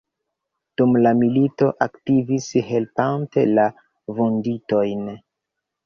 [0.81, 3.71] Dum la milito aktivis helpante la
[4.23, 5.11] vunditojn.